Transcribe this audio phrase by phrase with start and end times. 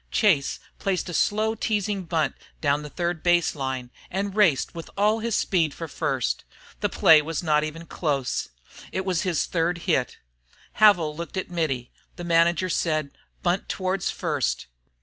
[0.09, 5.19] Chase placed a slow teasing bunt down the third base line and raced with all
[5.19, 6.43] his speed for first.
[6.79, 8.49] The play was not even close.
[8.91, 10.17] It was his third hit.
[10.79, 11.91] Havil looked at Mittie.
[12.15, 13.11] The new manager said,
[13.43, 14.65] "Bunt towards first."